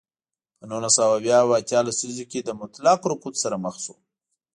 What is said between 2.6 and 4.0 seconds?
مطلق رکود سره مخ شو.